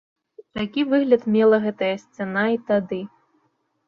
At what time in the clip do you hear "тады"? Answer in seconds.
2.73-2.99